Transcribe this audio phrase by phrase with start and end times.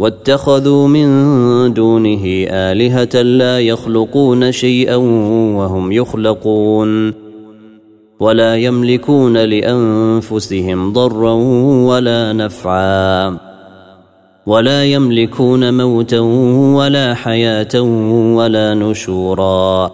[0.00, 1.08] واتخذوا من
[1.74, 4.96] دونه آلهة لا يخلقون شيئا
[5.56, 7.14] وهم يخلقون
[8.20, 11.32] ولا يملكون لأنفسهم ضرا
[11.88, 13.38] ولا نفعا
[14.46, 16.20] ولا يملكون موتا
[16.76, 17.80] ولا حياة
[18.34, 19.90] ولا نشورا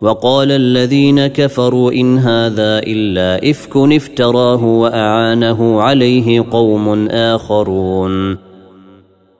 [0.00, 8.45] وقال الذين كفروا إن هذا إلا إفك افتراه وأعانه عليه قوم آخرون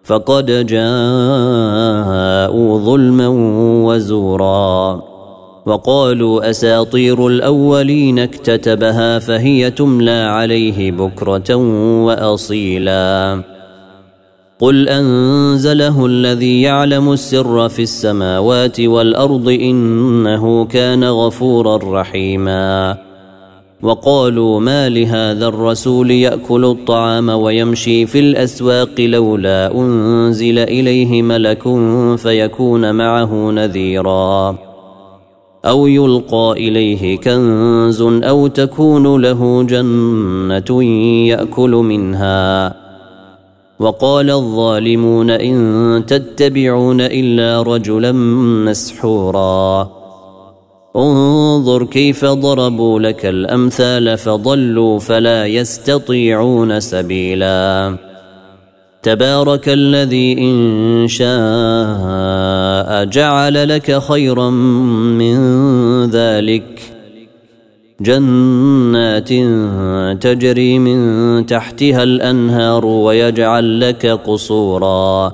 [0.06, 3.28] فقد جاءوا ظلما
[3.86, 5.02] وزورا.
[5.66, 11.54] وقالوا أساطير الأولين اكتتبها فهي تملى عليه بكرة
[12.04, 13.42] وأصيلا.
[14.60, 22.96] قل أنزله الذي يعلم السر في السماوات والأرض إنه كان غفورا رحيما.
[23.82, 31.62] وقالوا ما لهذا الرسول يأكل الطعام ويمشي في الأسواق لولا أنزل إليه ملك
[32.16, 34.58] فيكون معه نذيرا.
[35.64, 40.84] أو يلقى إليه كنز أو تكون له جنة
[41.28, 42.76] يأكل منها.
[43.78, 48.12] وقال الظالمون إن تتبعون إلا رجلا
[48.66, 50.05] مسحورا.
[50.96, 57.96] انظر كيف ضربوا لك الأمثال فضلوا فلا يستطيعون سبيلا.
[59.02, 65.36] تبارك الذي إن شاء جعل لك خيرا من
[66.10, 66.80] ذلك.
[68.00, 69.28] جنات
[70.22, 75.32] تجري من تحتها الأنهار ويجعل لك قصورا.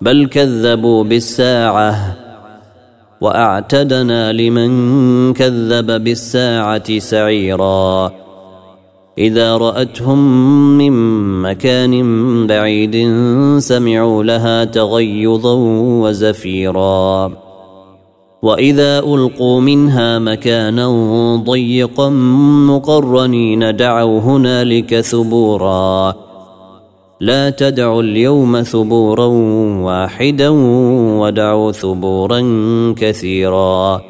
[0.00, 2.17] بل كذبوا بالساعة.
[3.20, 8.12] وأعتدنا لمن كذب بالساعة سعيرا.
[9.18, 10.18] إذا رأتهم
[10.78, 10.92] من
[11.42, 13.14] مكان بعيد
[13.58, 15.54] سمعوا لها تغيظا
[16.02, 17.32] وزفيرا.
[18.42, 20.88] وإذا ألقوا منها مكانا
[21.36, 22.08] ضيقا
[22.68, 26.27] مقرنين دعوا هنالك ثبورا.
[27.20, 29.26] لا تدعوا اليوم ثبورا
[29.82, 30.48] واحدا
[31.18, 32.40] ودعوا ثبورا
[32.96, 34.02] كثيرا.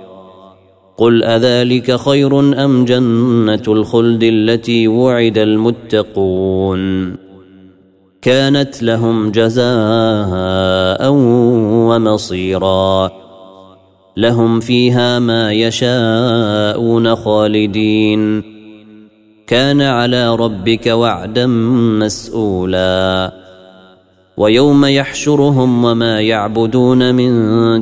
[0.96, 7.14] قل أذلك خير أم جنة الخلد التي وعد المتقون؟
[8.22, 11.12] كانت لهم جزاء
[11.88, 13.10] ومصيرا.
[14.16, 18.57] لهم فيها ما يشاءون خالدين.
[19.48, 21.46] كان على ربك وعدا
[22.00, 23.32] مسؤولا.
[24.36, 27.30] ويوم يحشرهم وما يعبدون من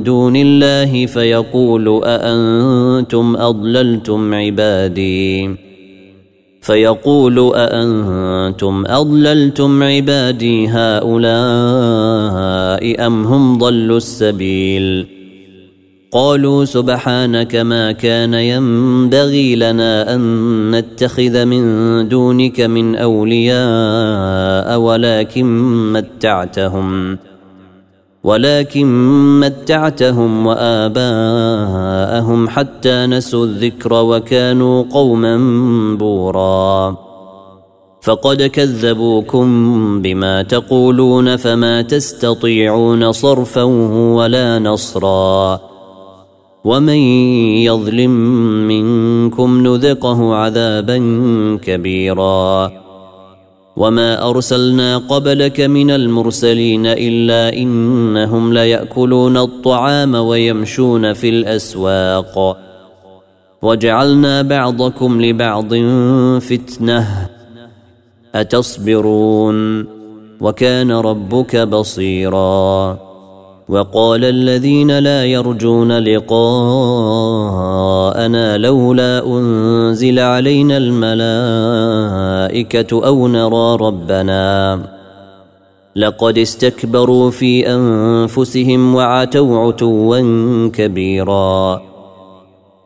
[0.03, 5.55] دون الله فيقول أأنتم أضللتم عبادي.
[6.61, 11.47] فيقول أأنتم أضللتم عبادي هؤلاء
[13.07, 15.16] أم هم ضلوا السبيل؟
[16.11, 25.47] قالوا سبحانك ما كان ينبغي لنا أن نتخذ من دونك من أولياء ولكن
[25.93, 27.17] متعتهم
[28.23, 28.87] ولكن
[29.39, 35.37] متعتهم وآباءهم حتى نسوا الذكر وكانوا قوما
[35.97, 36.97] بورا.
[38.01, 39.47] فقد كذبوكم
[40.01, 43.63] بما تقولون فما تستطيعون صرفا
[44.13, 45.66] ولا نصرا.
[46.67, 46.99] ومن
[47.63, 48.11] يظلم
[48.67, 50.97] منكم نذقه عذابا
[51.63, 52.71] كبيرا.
[53.77, 62.57] وما ارسلنا قبلك من المرسلين الا انهم لياكلون الطعام ويمشون في الاسواق.
[63.61, 65.73] وجعلنا بعضكم لبعض
[66.39, 67.29] فتنه.
[68.35, 69.87] اتصبرون؟
[70.41, 73.06] وكان ربك بصيرا.
[73.69, 76.47] وقال الذين لا يرجون لقاءنا
[78.57, 81.85] لولا أنزل علينا الملائكة
[83.05, 84.79] أو نرى ربنا.
[85.95, 90.19] لقد استكبروا في أنفسهم وعتوا عتوا
[90.69, 91.81] كبيرا.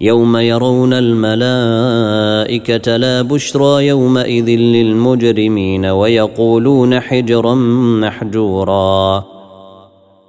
[0.01, 7.55] يوم يرون الملائكة لا بشرى يومئذ للمجرمين ويقولون حجرا
[8.01, 9.23] محجورا.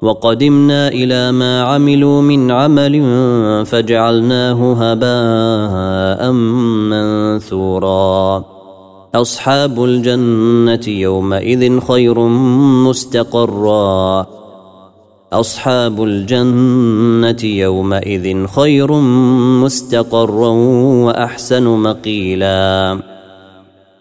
[0.02, 3.02] وقدمنا إلى ما عملوا من عمل
[3.66, 6.32] فجعلناه هباء
[6.90, 8.44] منثورا.
[9.14, 12.18] أصحاب الجنة يومئذ خير
[12.88, 14.26] مستقرا.
[15.32, 18.92] أصحاب الجنة يومئذ خير
[19.62, 20.48] مستقرا
[21.06, 23.11] وأحسن مقيلا.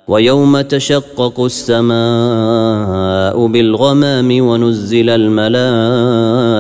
[0.08, 6.60] ويوم تشقق السماء بالغمام ونزل الملائكة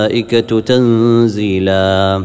[0.59, 2.23] تنزيلا.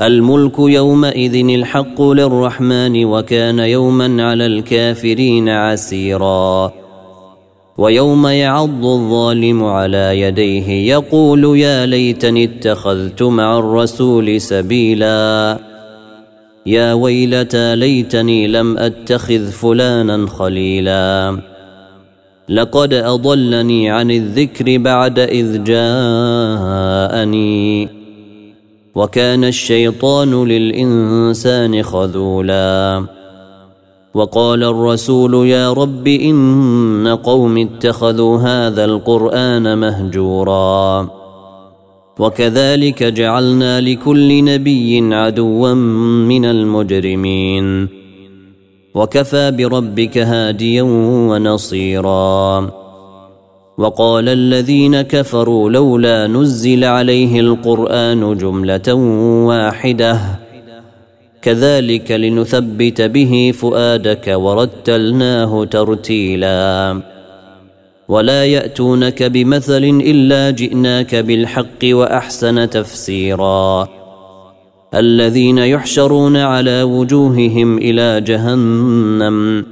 [0.00, 6.72] الملك يومئذ الحق للرحمن وكان يوما على الكافرين عسيرا.
[7.78, 15.58] ويوم يعض الظالم على يديه يقول يا ليتني اتخذت مع الرسول سبيلا.
[16.66, 21.40] يا ويلتى ليتني لم أتخذ فلانا خليلا.
[22.48, 27.88] لقد أضلني عن الذكر بعد إذ جاءني.
[28.94, 33.06] وكان الشيطان للإنسان خذولا.
[34.14, 41.15] وقال الرسول يا رب إن قوم اتخذوا هذا القرآن مهجورا.
[42.18, 45.74] وكذلك جعلنا لكل نبي عدوا
[46.28, 47.88] من المجرمين.
[48.94, 50.82] وكفى بربك هاديا
[51.30, 52.70] ونصيرا.
[53.78, 58.94] وقال الذين كفروا لولا نزل عليه القرآن جملة
[59.46, 60.20] واحدة.
[61.42, 67.15] كذلك لنثبت به فؤادك ورتلناه ترتيلا.
[68.08, 73.88] ولا يأتونك بمثل إلا جئناك بالحق وأحسن تفسيرا.
[74.94, 79.66] الذين يحشرون على وجوههم إلى جهنم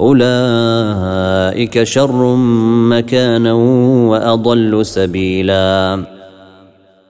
[0.00, 2.36] أولئك شر
[2.88, 3.52] مكانا
[4.10, 6.04] وأضل سبيلا.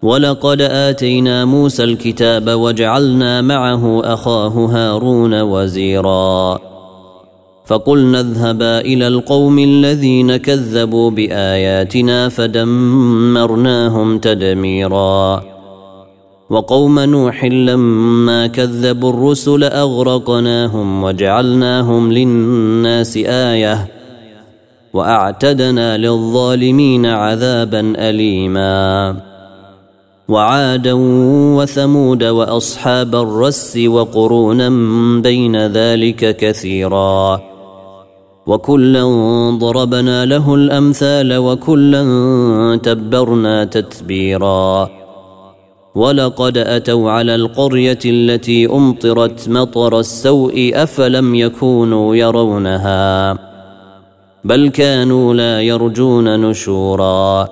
[0.02, 6.73] ولقد آتينا موسى الكتاب وجعلنا معه أخاه هارون وزيرا.
[7.66, 15.44] فقلنا اذهبا إلى القوم الذين كذبوا بآياتنا فدمرناهم تدميرا.
[16.50, 23.88] وقوم نوح لما كذبوا الرسل أغرقناهم وجعلناهم للناس آية
[24.92, 29.16] وأعتدنا للظالمين عذابا أليما.
[30.28, 30.92] وعادا
[31.56, 34.68] وثمود وأصحاب الرس وقرونا
[35.20, 37.53] بين ذلك كثيرا.
[38.46, 39.04] وكلا
[39.58, 42.04] ضربنا له الأمثال وكلا
[42.82, 44.88] تبرنا تتبيرا.
[45.94, 53.38] ولقد أتوا على القرية التي أمطرت مطر السوء أفلم يكونوا يرونها.
[54.44, 57.48] بل كانوا لا يرجون نشورا.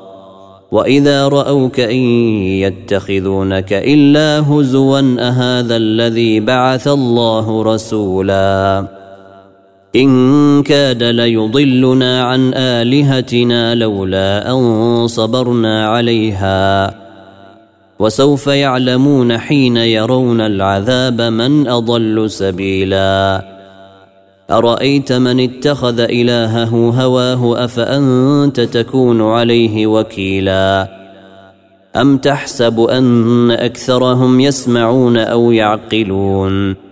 [0.73, 2.03] وإذا رأوك إن
[2.65, 9.02] يتخذونك إلا هزوا أهذا الذي بعث الله رسولا.
[9.97, 16.95] إن كاد ليضلنا عن آلهتنا لولا أن صبرنا عليها.
[17.99, 23.45] وسوف يعلمون حين يرون العذاب من أضل سبيلا.
[24.51, 30.89] أرأيت من اتخذ إلهه هواه أفأنت تكون عليه وكيلا؟
[31.97, 36.92] أم تحسب أن أكثرهم يسمعون أو يعقلون؟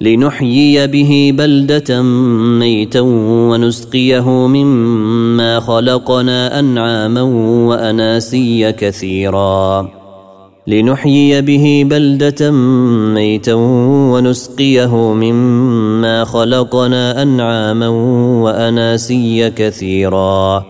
[0.00, 2.02] لنحيي به بلدة
[2.58, 3.00] ميتا
[3.50, 7.22] ونسقيه مما خلقنا أنعاما
[7.68, 9.88] وأناسيا كثيرا.
[10.66, 12.50] لنحيي به بلدة
[13.14, 13.54] ميتا
[14.12, 17.88] ونسقيه مما خلقنا أنعاما
[18.42, 20.64] وأناسيا كثيرا.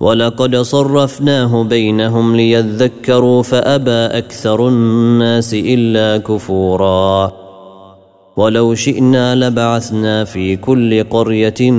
[0.00, 7.45] ولقد صرفناه بينهم ليذكروا فأبى أكثر الناس إلا كفورا.
[8.36, 11.70] ولو شئنا لبعثنا في كل قرية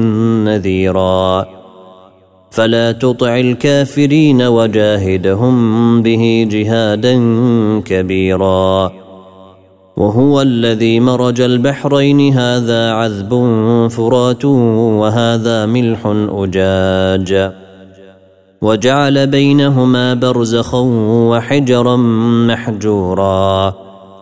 [0.43, 1.45] نذيرا.
[2.51, 5.55] فلا تطع الكافرين وجاهدهم
[6.01, 7.13] به جهادا
[7.85, 8.91] كبيرا.
[9.97, 13.31] وهو الذي مرج البحرين هذا عذب
[13.91, 15.99] فرات وهذا ملح
[16.31, 17.51] أجاج.
[18.61, 20.79] وجعل بينهما برزخا
[21.29, 21.95] وحجرا
[22.47, 23.86] محجورا.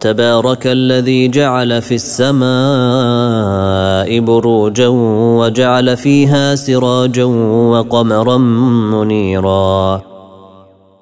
[0.00, 2.48] تبارك الذي جعل في السماء
[4.20, 4.88] بروجا
[5.38, 7.24] وجعل فيها سراجا
[7.74, 8.38] وقمرا
[8.92, 10.02] منيرا.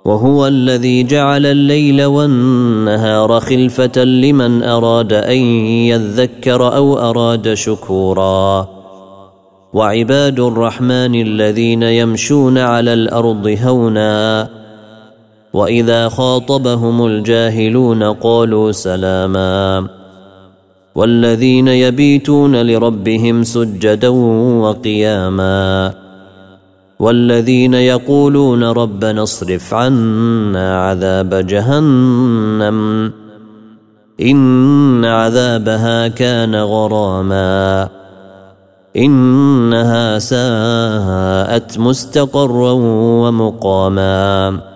[0.05, 5.39] وهو الذي جعل الليل والنهار خلفة لمن أراد أن
[5.93, 8.69] يذكر أو أراد شكورا.
[9.73, 14.49] وعباد الرحمن الذين يمشون على الأرض هونا
[15.57, 19.89] وإذا خاطبهم الجاهلون قالوا سلاما.
[20.95, 25.93] والذين يبيتون لربهم سجدا وقياما.
[27.01, 33.13] والذين يقولون ربنا اصرف عنا عذاب جهنم.
[34.21, 37.89] إن عذابها كان غراما.
[38.97, 42.73] إنها ساءت مستقرا
[43.23, 44.76] ومقاما.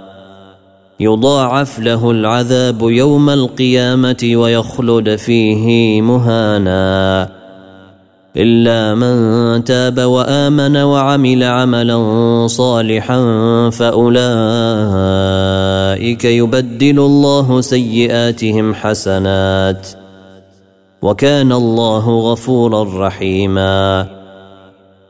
[1.01, 7.29] يضاعف له العذاب يوم القيامة ويخلد فيه مهانا.
[8.37, 11.97] إلا من تاب وآمن وعمل عملا
[12.47, 13.19] صالحا
[13.69, 14.25] فأولئك
[16.25, 19.87] يبدل الله سيئاتهم حسنات.
[21.01, 24.20] وكان الله غفورا رحيما.